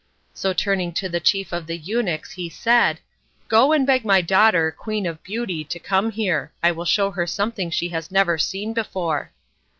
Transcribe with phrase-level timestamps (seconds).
[0.33, 2.99] So turning to the chief of the eunuchs he said,
[3.47, 6.51] "Go and beg my daughter, Queen of Beauty, to come here.
[6.63, 9.31] I will show her something she has never seen before."